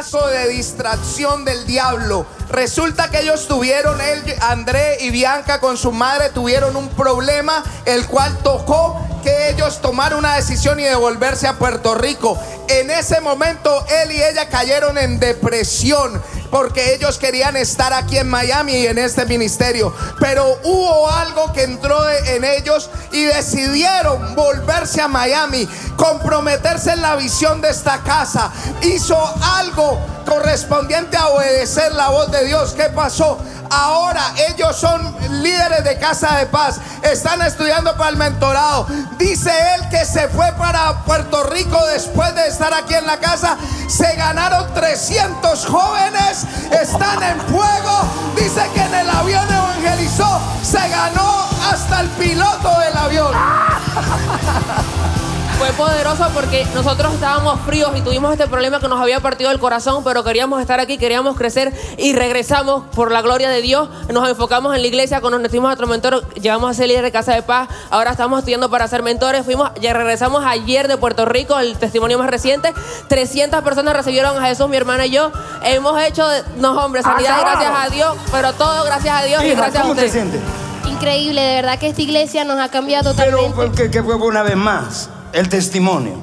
De 0.00 0.48
distracción 0.48 1.44
del 1.44 1.66
diablo. 1.66 2.24
Resulta 2.48 3.10
que 3.10 3.20
ellos 3.20 3.46
tuvieron, 3.46 4.00
él, 4.00 4.34
André 4.40 4.96
y 5.00 5.10
Bianca 5.10 5.60
con 5.60 5.76
su 5.76 5.92
madre 5.92 6.30
tuvieron 6.30 6.74
un 6.74 6.88
problema, 6.88 7.62
el 7.84 8.06
cual 8.06 8.38
tocó 8.38 8.98
que 9.22 9.50
ellos 9.50 9.80
tomaron 9.80 10.20
una 10.20 10.36
decisión 10.36 10.80
y 10.80 10.84
devolverse 10.84 11.46
a 11.46 11.58
Puerto 11.58 11.94
Rico. 11.94 12.38
En 12.68 12.90
ese 12.90 13.20
momento 13.20 13.84
él 14.02 14.12
y 14.12 14.22
ella 14.22 14.48
cayeron 14.48 14.98
en 14.98 15.18
depresión 15.18 16.20
porque 16.50 16.94
ellos 16.94 17.18
querían 17.18 17.56
estar 17.56 17.92
aquí 17.92 18.18
en 18.18 18.28
Miami 18.28 18.72
y 18.72 18.86
en 18.86 18.98
este 18.98 19.24
ministerio. 19.24 19.94
Pero 20.18 20.58
hubo 20.64 21.08
algo 21.08 21.52
que 21.52 21.62
entró 21.62 22.08
en 22.10 22.44
ellos 22.44 22.90
y 23.12 23.24
decidieron 23.24 24.34
volverse 24.34 25.00
a 25.00 25.08
Miami, 25.08 25.68
comprometerse 25.96 26.92
en 26.92 27.02
la 27.02 27.16
visión 27.16 27.60
de 27.60 27.70
esta 27.70 27.98
casa. 28.02 28.50
Hizo 28.82 29.16
algo 29.42 29.98
correspondiente 30.26 31.16
a 31.16 31.28
obedecer 31.28 31.92
la 31.92 32.08
voz 32.08 32.30
de 32.30 32.44
Dios. 32.44 32.74
¿Qué 32.74 32.84
pasó? 32.84 33.38
Ahora 33.70 34.34
ellos 34.48 34.76
son 34.76 35.14
líderes 35.42 35.84
de 35.84 35.96
Casa 35.98 36.38
de 36.38 36.46
Paz. 36.46 36.80
Están 37.02 37.40
estudiando 37.42 37.96
para 37.96 38.10
el 38.10 38.16
mentorado. 38.16 38.86
Dice 39.16 39.52
él 39.74 39.88
que 39.90 40.04
se 40.04 40.28
fue 40.28 40.50
para 40.54 41.04
Puerto 41.04 41.44
Rico 41.44 41.78
después 41.86 42.34
de 42.34 42.48
estar 42.48 42.74
aquí 42.74 42.94
en 42.94 43.06
la 43.06 43.18
casa. 43.18 43.56
Se 43.88 44.16
ganaron 44.16 44.74
300 44.74 45.66
jóvenes. 45.66 46.44
Están 46.72 47.22
en 47.22 47.40
fuego. 47.42 48.02
Dice 48.34 48.68
que 48.74 48.82
en 48.82 48.94
el 48.94 49.08
avión 49.08 49.46
evangelizó. 49.48 50.40
Se 50.62 50.88
ganó 50.88 51.46
hasta 51.70 52.00
el 52.00 52.08
piloto 52.10 52.76
del 52.80 52.96
avión. 52.96 53.32
fue 55.60 55.72
poderoso 55.72 56.26
porque 56.32 56.66
nosotros 56.74 57.12
estábamos 57.12 57.60
fríos 57.66 57.90
y 57.94 58.00
tuvimos 58.00 58.32
este 58.32 58.46
problema 58.46 58.80
que 58.80 58.88
nos 58.88 58.98
había 58.98 59.20
partido 59.20 59.50
el 59.50 59.58
corazón, 59.58 60.02
pero 60.02 60.24
queríamos 60.24 60.58
estar 60.58 60.80
aquí, 60.80 60.96
queríamos 60.96 61.36
crecer 61.36 61.70
y 61.98 62.14
regresamos 62.14 62.84
por 62.94 63.12
la 63.12 63.20
gloria 63.20 63.50
de 63.50 63.60
Dios. 63.60 63.90
Nos 64.10 64.26
enfocamos 64.26 64.74
en 64.74 64.80
la 64.80 64.88
iglesia, 64.88 65.20
cuando 65.20 65.36
nos 65.36 65.42
metimos 65.42 65.70
a 65.70 65.74
otro 65.74 65.86
mentor, 65.86 66.26
llevamos 66.32 66.70
a 66.70 66.72
ser 66.72 66.88
líder 66.88 67.02
de 67.02 67.12
Casa 67.12 67.34
de 67.34 67.42
Paz, 67.42 67.68
ahora 67.90 68.12
estamos 68.12 68.38
estudiando 68.38 68.70
para 68.70 68.88
ser 68.88 69.02
mentores, 69.02 69.44
fuimos, 69.44 69.70
ya 69.82 69.92
regresamos 69.92 70.42
ayer 70.46 70.88
de 70.88 70.96
Puerto 70.96 71.26
Rico, 71.26 71.58
el 71.58 71.76
testimonio 71.76 72.18
más 72.18 72.30
reciente, 72.30 72.72
300 73.08 73.60
personas 73.62 73.94
recibieron 73.94 74.42
a 74.42 74.46
Jesús, 74.46 74.66
mi 74.66 74.78
hermana 74.78 75.04
y 75.04 75.10
yo, 75.10 75.30
hemos 75.62 76.00
hecho, 76.00 76.26
no 76.56 76.82
hombre, 76.82 77.02
sanidad 77.02 77.38
gracias 77.38 77.72
a 77.74 77.90
Dios, 77.90 78.16
pero 78.32 78.54
todo 78.54 78.82
gracias 78.84 79.14
a 79.14 79.24
Dios 79.24 79.44
y 79.44 79.50
gracias 79.50 79.84
a 79.84 79.86
usted. 79.88 80.40
Increíble, 80.88 81.42
de 81.42 81.54
verdad 81.56 81.78
que 81.78 81.88
esta 81.88 82.00
iglesia 82.00 82.44
nos 82.44 82.58
ha 82.58 82.70
cambiado 82.70 83.10
totalmente. 83.10 83.52
Pero 83.76 83.90
que 83.90 84.02
fue 84.02 84.14
una 84.14 84.42
vez 84.42 84.56
más 84.56 85.10
el 85.32 85.48
testimonio. 85.48 86.14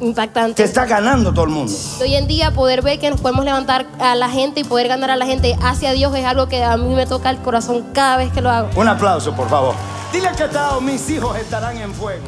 Impactante. 0.00 0.54
Que 0.54 0.64
está 0.64 0.86
ganando 0.86 1.32
todo 1.32 1.44
el 1.44 1.50
mundo. 1.50 1.72
Hoy 2.00 2.14
en 2.14 2.26
día 2.26 2.50
poder 2.50 2.82
ver 2.82 2.98
que 2.98 3.10
nos 3.10 3.20
podemos 3.20 3.44
levantar 3.44 3.86
a 4.00 4.14
la 4.14 4.28
gente 4.28 4.60
y 4.60 4.64
poder 4.64 4.88
ganar 4.88 5.10
a 5.10 5.16
la 5.16 5.24
gente 5.24 5.56
hacia 5.62 5.92
Dios 5.92 6.14
es 6.16 6.24
algo 6.24 6.48
que 6.48 6.62
a 6.62 6.76
mí 6.76 6.94
me 6.94 7.06
toca 7.06 7.30
el 7.30 7.38
corazón 7.38 7.86
cada 7.92 8.16
vez 8.16 8.32
que 8.32 8.40
lo 8.40 8.50
hago. 8.50 8.68
Un 8.76 8.88
aplauso, 8.88 9.34
por 9.34 9.48
favor. 9.48 9.74
Dile 10.12 10.28
que 10.36 10.44
mis 10.82 11.10
hijos 11.10 11.36
estarán 11.38 11.76
en 11.78 11.94
fuego. 11.94 12.22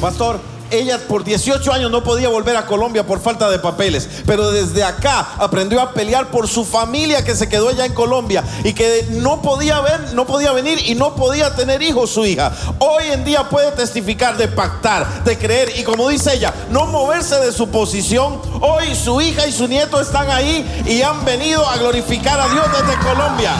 Pastor, 0.00 0.40
ella 0.70 0.98
por 1.08 1.24
18 1.24 1.72
años 1.72 1.90
no 1.90 2.02
podía 2.02 2.28
volver 2.28 2.56
a 2.56 2.66
Colombia 2.66 3.06
por 3.06 3.20
falta 3.20 3.50
de 3.50 3.58
papeles, 3.58 4.08
pero 4.26 4.50
desde 4.50 4.84
acá 4.84 5.34
aprendió 5.38 5.80
a 5.80 5.92
pelear 5.92 6.30
por 6.30 6.48
su 6.48 6.64
familia 6.64 7.24
que 7.24 7.34
se 7.34 7.48
quedó 7.48 7.68
allá 7.68 7.86
en 7.86 7.94
Colombia 7.94 8.44
y 8.64 8.72
que 8.72 9.06
no 9.10 9.42
podía 9.42 9.80
ver, 9.80 10.14
no 10.14 10.26
podía 10.26 10.52
venir 10.52 10.78
y 10.86 10.94
no 10.94 11.14
podía 11.14 11.54
tener 11.54 11.82
hijos 11.82 12.10
su 12.10 12.24
hija. 12.24 12.52
Hoy 12.78 13.04
en 13.12 13.24
día 13.24 13.48
puede 13.48 13.72
testificar 13.72 14.36
de 14.36 14.48
pactar, 14.48 15.24
de 15.24 15.38
creer 15.38 15.72
y 15.76 15.82
como 15.82 16.08
dice 16.08 16.34
ella, 16.34 16.52
no 16.70 16.86
moverse 16.86 17.36
de 17.36 17.52
su 17.52 17.68
posición. 17.68 18.40
Hoy 18.60 18.94
su 18.94 19.20
hija 19.20 19.46
y 19.46 19.52
su 19.52 19.66
nieto 19.68 20.00
están 20.00 20.30
ahí 20.30 20.84
y 20.86 21.02
han 21.02 21.24
venido 21.24 21.66
a 21.68 21.76
glorificar 21.76 22.40
a 22.40 22.48
Dios 22.48 22.66
desde 22.72 22.98
Colombia. 23.00 23.52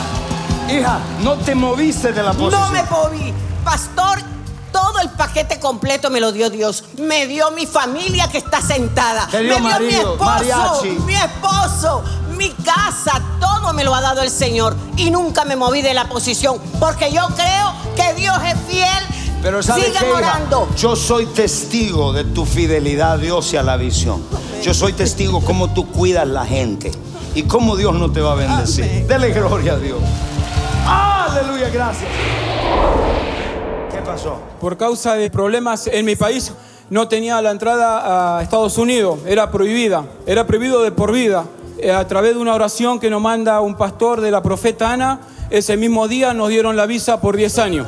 Hija, 0.68 1.00
no 1.22 1.36
te 1.36 1.54
moviste 1.54 2.12
de 2.12 2.22
la 2.22 2.32
posición. 2.32 2.60
No 2.60 2.70
me 2.70 2.82
moví. 2.84 3.34
Pastor, 3.64 4.18
todo 4.72 5.00
el 5.00 5.10
paquete 5.10 5.58
completo 5.60 6.10
me 6.10 6.20
lo 6.20 6.32
dio 6.32 6.50
Dios. 6.50 6.84
Me 6.98 7.26
dio 7.26 7.50
mi 7.52 7.66
familia 7.66 8.28
que 8.28 8.38
está 8.38 8.60
sentada. 8.60 9.26
Dio 9.26 9.58
me 9.60 9.70
dio 9.70 9.80
mi 9.80 9.88
esposo, 9.88 10.24
mariachi. 10.24 10.88
mi 11.06 11.14
esposo, 11.14 12.02
mi 12.36 12.50
casa. 12.50 13.20
Todo 13.40 13.72
me 13.72 13.84
lo 13.84 13.94
ha 13.94 14.00
dado 14.00 14.22
el 14.22 14.30
Señor. 14.30 14.76
Y 14.96 15.10
nunca 15.10 15.44
me 15.44 15.56
moví 15.56 15.82
de 15.82 15.94
la 15.94 16.08
posición. 16.08 16.58
Porque 16.78 17.12
yo 17.12 17.26
creo 17.34 17.72
que 17.96 18.14
Dios 18.14 18.36
es 18.46 18.56
fiel. 18.68 19.06
Pero 19.42 19.62
¿sabes 19.62 19.86
Sigan 19.86 20.02
qué, 20.02 20.10
hija? 20.10 20.18
orando. 20.18 20.68
Yo 20.76 20.96
soy 20.96 21.26
testigo 21.26 22.12
de 22.12 22.24
tu 22.24 22.44
fidelidad 22.44 23.12
a 23.12 23.16
Dios 23.18 23.52
y 23.52 23.56
a 23.56 23.62
la 23.62 23.76
visión. 23.76 24.22
Yo 24.62 24.74
soy 24.74 24.92
testigo 24.92 25.40
cómo 25.40 25.72
tú 25.72 25.90
cuidas 25.90 26.28
la 26.28 26.44
gente 26.44 26.90
y 27.34 27.44
cómo 27.44 27.76
Dios 27.76 27.94
no 27.94 28.12
te 28.12 28.20
va 28.20 28.32
a 28.32 28.34
bendecir. 28.34 28.84
Amén. 28.84 29.06
Dele 29.08 29.30
gloria 29.30 29.72
a 29.72 29.76
Dios. 29.78 29.98
Aleluya, 30.86 31.70
gracias. 31.70 32.08
¿Qué 34.10 34.16
pasó? 34.16 34.40
Por 34.60 34.76
causa 34.76 35.14
de 35.14 35.30
problemas 35.30 35.86
en 35.86 36.04
mi 36.04 36.16
país, 36.16 36.52
no 36.88 37.06
tenía 37.06 37.40
la 37.40 37.52
entrada 37.52 38.38
a 38.38 38.42
Estados 38.42 38.76
Unidos, 38.76 39.20
era 39.24 39.50
prohibida, 39.52 40.04
era 40.26 40.46
prohibido 40.46 40.82
de 40.82 40.90
por 40.90 41.12
vida. 41.12 41.44
Eh, 41.78 41.92
A 41.92 42.06
través 42.08 42.34
de 42.34 42.40
una 42.40 42.54
oración 42.54 42.98
que 42.98 43.08
nos 43.08 43.22
manda 43.22 43.60
un 43.60 43.76
pastor 43.76 44.20
de 44.20 44.32
la 44.32 44.42
profeta 44.42 44.92
Ana, 44.92 45.20
ese 45.50 45.76
mismo 45.76 46.08
día 46.08 46.34
nos 46.34 46.48
dieron 46.48 46.76
la 46.76 46.86
visa 46.86 47.20
por 47.20 47.36
10 47.36 47.58
años. 47.58 47.86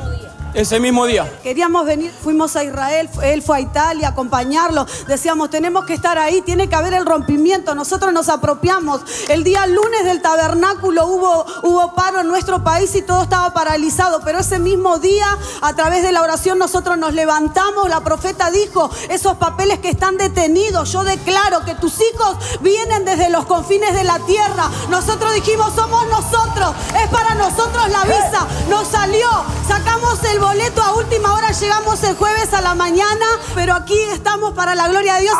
Ese 0.53 0.79
mismo 0.79 1.07
día. 1.07 1.39
Queríamos 1.41 1.83
venir, 1.83 2.13
fuimos 2.23 2.55
a 2.55 2.63
Israel, 2.63 3.09
él 3.23 3.41
fue 3.41 3.57
a 3.57 3.59
Italia 3.59 4.09
a 4.09 4.11
acompañarlo. 4.11 4.85
Decíamos, 5.07 5.49
tenemos 5.49 5.85
que 5.85 5.95
estar 5.95 6.19
ahí, 6.19 6.43
tiene 6.43 6.69
que 6.69 6.75
haber 6.75 6.93
el 6.93 7.07
rompimiento. 7.07 7.73
Nosotros 7.73 8.13
nos 8.13 8.29
apropiamos. 8.29 9.01
El 9.29 9.43
día 9.43 9.65
lunes 9.65 10.05
del 10.05 10.21
tabernáculo 10.21 11.07
hubo, 11.07 11.45
hubo 11.63 11.95
paro 11.95 12.19
en 12.19 12.27
nuestro 12.27 12.63
país 12.63 12.93
y 12.93 13.01
todo 13.01 13.23
estaba 13.23 13.51
paralizado. 13.51 14.21
Pero 14.23 14.39
ese 14.39 14.59
mismo 14.59 14.99
día, 14.99 15.25
a 15.61 15.73
través 15.73 16.03
de 16.03 16.11
la 16.11 16.21
oración, 16.21 16.59
nosotros 16.59 16.99
nos 16.99 17.13
levantamos. 17.13 17.89
La 17.89 18.01
profeta 18.01 18.51
dijo, 18.51 18.91
esos 19.09 19.37
papeles 19.37 19.79
que 19.79 19.89
están 19.89 20.17
detenidos, 20.17 20.91
yo 20.91 21.03
declaro 21.03 21.65
que 21.65 21.73
tus 21.73 21.95
hijos 21.99 22.37
vienen 22.61 23.05
desde 23.05 23.31
los 23.31 23.47
confines 23.47 23.95
de 23.95 24.03
la 24.03 24.19
tierra. 24.19 24.69
Nosotros 24.89 25.33
dijimos, 25.33 25.73
somos 25.73 26.05
nosotros, 26.09 26.75
es 27.01 27.09
para 27.09 27.33
nosotros 27.33 27.89
la 27.89 28.03
visa. 28.03 28.47
Nos 28.69 28.87
salió, 28.87 29.27
sacamos 29.67 30.23
el 30.25 30.42
boleto 30.43 30.81
a 30.81 30.93
última 30.95 31.33
hora, 31.33 31.51
llegamos 31.51 32.03
el 32.03 32.15
jueves 32.15 32.53
a 32.53 32.61
la 32.61 32.75
mañana, 32.75 33.25
pero 33.55 33.73
aquí 33.73 33.97
estamos 34.11 34.53
para 34.53 34.75
la 34.75 34.89
gloria 34.89 35.15
de 35.15 35.21
Dios. 35.21 35.35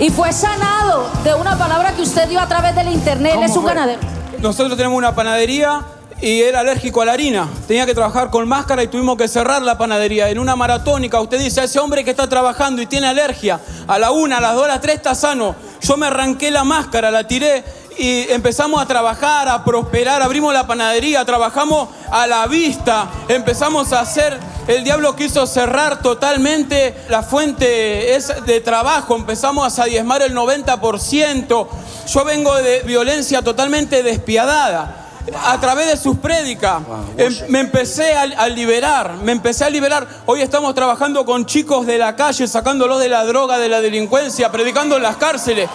Y 0.00 0.10
fue 0.10 0.32
sanado 0.32 1.08
de 1.22 1.34
una 1.34 1.56
palabra 1.56 1.92
que 1.92 2.02
usted 2.02 2.28
dio 2.28 2.40
a 2.40 2.48
través 2.48 2.74
del 2.74 2.88
internet. 2.88 3.32
Él 3.32 3.36
¿Cómo 3.36 3.46
es 3.46 3.56
un 3.56 3.62
fue? 3.62 3.74
ganadero. 3.74 4.00
Nosotros 4.40 4.76
tenemos 4.76 4.98
una 4.98 5.14
panadería 5.14 5.82
y 6.20 6.42
era 6.42 6.60
alérgico 6.60 7.02
a 7.02 7.04
la 7.04 7.12
harina. 7.12 7.48
Tenía 7.68 7.86
que 7.86 7.94
trabajar 7.94 8.30
con 8.30 8.48
máscara 8.48 8.82
y 8.82 8.88
tuvimos 8.88 9.16
que 9.16 9.28
cerrar 9.28 9.62
la 9.62 9.78
panadería. 9.78 10.28
En 10.28 10.38
una 10.38 10.56
maratónica, 10.56 11.20
usted 11.20 11.38
dice, 11.38 11.60
a 11.60 11.64
ese 11.64 11.78
hombre 11.78 12.04
que 12.04 12.10
está 12.10 12.28
trabajando 12.28 12.82
y 12.82 12.86
tiene 12.86 13.06
alergia, 13.06 13.60
a 13.86 13.98
la 13.98 14.10
una, 14.10 14.38
a 14.38 14.40
las 14.40 14.54
dos, 14.54 14.64
a 14.64 14.68
las 14.68 14.80
tres 14.80 14.96
está 14.96 15.14
sano. 15.14 15.54
Yo 15.80 15.96
me 15.96 16.06
arranqué 16.08 16.50
la 16.50 16.64
máscara, 16.64 17.10
la 17.10 17.28
tiré 17.28 17.64
y 17.98 18.30
empezamos 18.30 18.80
a 18.80 18.86
trabajar, 18.86 19.48
a 19.48 19.64
prosperar. 19.64 20.22
Abrimos 20.22 20.52
la 20.52 20.66
panadería, 20.66 21.24
trabajamos 21.24 21.88
a 22.10 22.26
la 22.26 22.46
vista. 22.46 23.08
Empezamos 23.28 23.92
a 23.92 24.00
hacer... 24.00 24.38
El 24.66 24.82
diablo 24.82 25.14
quiso 25.14 25.46
cerrar 25.46 26.02
totalmente 26.02 26.92
la 27.08 27.22
fuente 27.22 28.18
de 28.46 28.60
trabajo. 28.60 29.14
Empezamos 29.14 29.78
a 29.78 29.84
diezmar 29.84 30.22
el 30.22 30.34
90%. 30.34 31.68
Yo 32.08 32.24
vengo 32.24 32.52
de 32.56 32.80
violencia 32.80 33.42
totalmente 33.42 34.02
despiadada. 34.02 35.04
A 35.44 35.60
través 35.60 35.86
de 35.86 35.96
sus 35.96 36.18
prédicas 36.18 36.82
em- 37.16 37.34
me 37.48 37.60
empecé 37.60 38.14
a, 38.14 38.22
a 38.22 38.48
liberar, 38.48 39.14
me 39.22 39.32
empecé 39.32 39.64
a 39.64 39.70
liberar. 39.70 40.06
Hoy 40.26 40.40
estamos 40.40 40.74
trabajando 40.74 41.24
con 41.24 41.46
chicos 41.46 41.86
de 41.86 41.98
la 41.98 42.14
calle, 42.14 42.46
sacándolos 42.46 43.00
de 43.00 43.08
la 43.08 43.24
droga, 43.24 43.58
de 43.58 43.68
la 43.68 43.80
delincuencia, 43.80 44.50
predicando 44.52 44.96
en 44.96 45.02
las 45.02 45.16
cárceles 45.16 45.68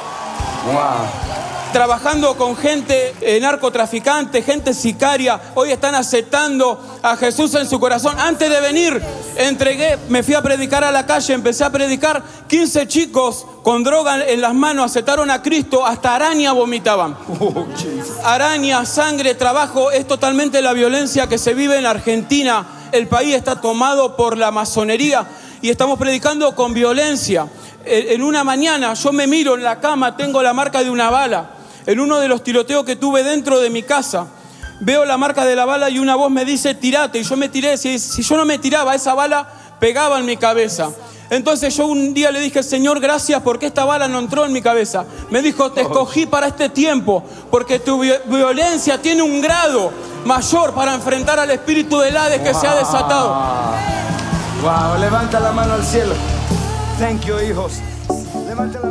trabajando 1.71 2.36
con 2.36 2.55
gente 2.55 3.13
eh, 3.21 3.39
narcotraficante, 3.39 4.41
gente 4.41 4.73
sicaria. 4.73 5.39
Hoy 5.55 5.71
están 5.71 5.95
aceptando 5.95 6.99
a 7.01 7.15
Jesús 7.15 7.55
en 7.55 7.67
su 7.67 7.79
corazón. 7.79 8.15
Antes 8.19 8.49
de 8.49 8.60
venir, 8.60 9.01
entregué, 9.38 9.97
me 10.10 10.23
fui 10.23 10.34
a 10.34 10.41
predicar 10.41 10.84
a 10.84 10.91
la 10.91 11.05
calle, 11.05 11.34
empecé 11.34 11.63
a 11.63 11.69
predicar. 11.69 12.23
15 12.47 12.88
chicos 12.88 13.45
con 13.63 13.84
droga 13.84 14.25
en 14.25 14.41
las 14.41 14.53
manos 14.53 14.86
aceptaron 14.86 15.31
a 15.31 15.41
Cristo, 15.41 15.86
hasta 15.86 16.15
araña 16.15 16.51
vomitaban. 16.51 17.17
Araña, 18.23 18.86
sangre, 18.86 19.36
trabajo, 19.36 19.91
es 19.91 20.05
totalmente 20.07 20.62
la 20.62 20.73
violencia 20.73 21.27
que 21.27 21.38
se 21.38 21.53
vive 21.53 21.77
en 21.77 21.86
Argentina. 21.86 22.65
El 22.91 23.07
país 23.07 23.34
está 23.34 23.62
tomado 23.62 24.17
por 24.17 24.38
la 24.38 24.51
masonería 24.51 25.25
y 25.62 25.69
estamos 25.69 25.97
predicando 25.97 26.53
con 26.55 26.73
violencia. 26.73 27.47
En 27.86 28.12
en 28.12 28.21
una 28.21 28.43
mañana 28.43 28.93
yo 28.93 29.12
me 29.12 29.25
miro 29.25 29.55
en 29.55 29.63
la 29.63 29.79
cama, 29.79 30.15
tengo 30.15 30.43
la 30.43 30.53
marca 30.53 30.84
de 30.84 30.89
una 30.89 31.10
bala. 31.10 31.61
En 31.86 32.00
uno 32.00 32.20
de 32.20 32.28
los 32.28 32.44
tiroteos 32.44 32.84
que 32.86 32.96
tuve 32.96 33.24
dentro 33.24 33.60
de 33.60 33.70
mi 33.70 33.84
casa, 33.84 34.28
veo 34.82 35.06
la 35.06 35.17
marca 35.17 35.46
de 35.46 35.56
la 35.56 35.65
bala 35.65 35.89
y 35.89 36.00
una 36.00 36.15
voz 36.15 36.30
me 36.32 36.46
dice, 36.46 36.76
tirate. 36.76 37.20
Y 37.20 37.24
yo 37.24 37.36
me 37.38 37.50
tiré. 37.50 37.78
Si, 37.78 37.98
si 38.00 38.22
yo 38.24 38.38
no 38.38 38.46
me 38.46 38.58
tiraba, 38.60 38.94
esa 38.96 39.13
bala 39.13 39.48
pegaba 39.80 40.20
en 40.20 40.26
mi 40.26 40.38
cabeza. 40.38 40.89
Entonces 41.32 41.76
yo 41.78 41.88
un 41.88 42.13
día 42.13 42.30
le 42.30 42.41
dije, 42.41 42.62
Señor, 42.62 43.00
gracias 43.00 43.41
porque 43.41 43.65
esta 43.67 43.86
bala 43.86 44.08
no 44.10 44.20
entró 44.20 44.46
en 44.46 44.52
mi 44.52 44.62
cabeza. 44.62 45.06
Me 45.30 45.41
dijo, 45.41 45.72
te 45.72 45.82
escogí 45.82 46.26
para 46.26 46.48
este 46.48 46.67
tiempo 46.67 47.24
porque 47.50 47.80
tu 47.80 48.00
vi- 48.00 48.12
violencia 48.26 49.02
tiene 49.02 49.22
un 49.22 49.41
grado 49.41 49.91
mayor 50.26 50.74
para 50.74 50.94
enfrentar 50.94 51.39
al 51.39 51.50
espíritu 51.52 52.00
del 52.00 52.17
Hades 52.17 52.41
que 52.41 52.54
se 52.54 52.67
ha 52.67 52.76
desatado. 52.76 53.34
Wow, 54.62 55.00
levanta 55.00 55.39
la 55.39 55.52
mano 55.54 55.74
al 55.76 55.84
cielo. 55.86 56.13
Thank 57.00 57.22
you, 57.26 57.39
hijos. 57.39 57.76
Levanta 58.46 58.80
la 58.80 58.86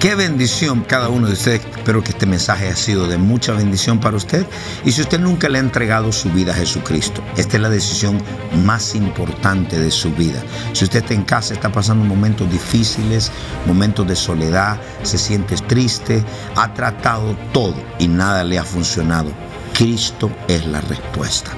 Qué 0.00 0.14
bendición 0.14 0.82
cada 0.82 1.08
uno 1.08 1.26
de 1.26 1.32
ustedes. 1.32 1.64
Espero 1.64 2.04
que 2.04 2.10
este 2.10 2.26
mensaje 2.26 2.66
haya 2.66 2.76
sido 2.76 3.08
de 3.08 3.16
mucha 3.16 3.52
bendición 3.52 3.98
para 3.98 4.16
usted. 4.16 4.46
Y 4.84 4.92
si 4.92 5.00
usted 5.00 5.18
nunca 5.18 5.48
le 5.48 5.56
ha 5.56 5.62
entregado 5.62 6.12
su 6.12 6.30
vida 6.30 6.52
a 6.52 6.56
Jesucristo, 6.56 7.22
esta 7.36 7.56
es 7.56 7.62
la 7.62 7.70
decisión 7.70 8.20
más 8.64 8.94
importante 8.94 9.78
de 9.78 9.90
su 9.90 10.12
vida. 10.12 10.42
Si 10.74 10.84
usted 10.84 10.98
está 10.98 11.14
en 11.14 11.22
casa, 11.22 11.54
está 11.54 11.72
pasando 11.72 12.04
momentos 12.04 12.50
difíciles, 12.50 13.32
momentos 13.66 14.06
de 14.06 14.16
soledad, 14.16 14.78
se 15.02 15.16
siente 15.16 15.56
triste, 15.56 16.22
ha 16.56 16.74
tratado 16.74 17.34
todo 17.52 17.76
y 17.98 18.06
nada 18.06 18.44
le 18.44 18.58
ha 18.58 18.64
funcionado. 18.64 19.32
Cristo 19.72 20.30
es 20.46 20.66
la 20.66 20.82
respuesta. 20.82 21.52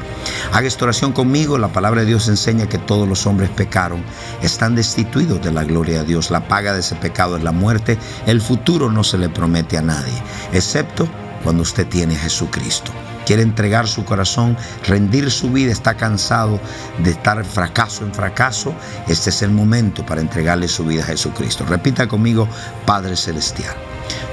Haga 0.53 0.67
esta 0.67 0.85
oración 0.85 1.13
conmigo. 1.13 1.59
La 1.59 1.69
palabra 1.69 2.01
de 2.01 2.07
Dios 2.07 2.29
enseña 2.29 2.69
que 2.69 2.79
todos 2.79 3.09
los 3.09 3.27
hombres 3.27 3.51
pecaron, 3.51 4.03
están 4.43 4.75
destituidos 4.75 5.43
de 5.43 5.53
la 5.53 5.65
gloria 5.65 6.01
de 6.01 6.07
Dios. 6.07 6.31
La 6.31 6.47
paga 6.49 6.73
de 6.73 6.81
ese 6.81 6.95
pecado 6.97 7.37
es 7.37 7.43
la 7.43 7.53
muerte. 7.53 7.99
El 8.27 8.41
futuro 8.41 8.91
no 8.91 9.05
se 9.05 9.19
le 9.19 9.29
promete 9.29 9.79
a 9.79 9.83
nadie, 9.83 10.23
excepto 10.53 11.09
cuando 11.43 11.63
usted 11.63 11.87
tiene 11.87 12.17
a 12.17 12.21
Jesucristo. 12.21 12.93
Quiere 13.27 13.43
entregar 13.43 13.87
su 13.87 14.07
corazón, 14.07 14.57
rendir 14.87 15.31
su 15.31 15.51
vida, 15.51 15.71
está 15.71 15.95
cansado 15.95 16.59
de 17.05 17.11
estar 17.11 17.45
fracaso 17.45 18.05
en 18.05 18.15
fracaso. 18.15 18.73
Este 19.07 19.29
es 19.29 19.43
el 19.43 19.51
momento 19.51 20.05
para 20.07 20.23
entregarle 20.23 20.67
su 20.67 20.85
vida 20.85 21.03
a 21.03 21.07
Jesucristo. 21.07 21.67
Repita 21.69 22.09
conmigo, 22.09 22.49
Padre 22.87 23.17
Celestial. 23.17 23.77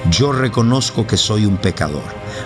Yo 0.10 0.32
reconozco 0.32 1.06
que 1.06 1.18
soy 1.18 1.46
un 1.46 1.58
pecador. 1.58 2.04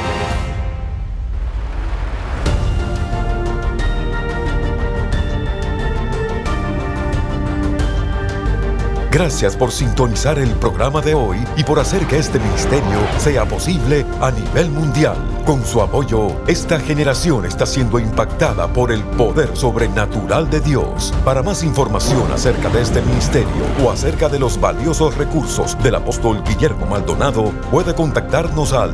Gracias 9.11 9.57
por 9.57 9.73
sintonizar 9.73 10.39
el 10.39 10.51
programa 10.51 11.01
de 11.01 11.13
hoy 11.13 11.45
y 11.57 11.65
por 11.65 11.79
hacer 11.79 12.07
que 12.07 12.17
este 12.17 12.39
ministerio 12.39 12.97
sea 13.17 13.43
posible 13.43 14.05
a 14.21 14.31
nivel 14.31 14.69
mundial. 14.71 15.17
Con 15.45 15.65
su 15.65 15.81
apoyo, 15.81 16.29
esta 16.47 16.79
generación 16.79 17.45
está 17.45 17.65
siendo 17.65 17.99
impactada 17.99 18.71
por 18.71 18.89
el 18.89 19.03
poder 19.03 19.57
sobrenatural 19.57 20.49
de 20.49 20.61
Dios. 20.61 21.13
Para 21.25 21.43
más 21.43 21.61
información 21.61 22.31
acerca 22.31 22.69
de 22.69 22.83
este 22.83 23.01
ministerio 23.01 23.65
o 23.83 23.91
acerca 23.91 24.29
de 24.29 24.39
los 24.39 24.57
valiosos 24.57 25.17
recursos 25.17 25.77
del 25.83 25.95
apóstol 25.95 26.41
Guillermo 26.45 26.85
Maldonado, 26.85 27.51
puede 27.69 27.93
contactarnos 27.93 28.71
al 28.71 28.93